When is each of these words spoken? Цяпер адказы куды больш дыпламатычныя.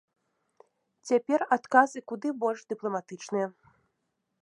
Цяпер 1.09 1.45
адказы 1.57 1.99
куды 2.13 2.27
больш 2.45 2.59
дыпламатычныя. 2.75 3.47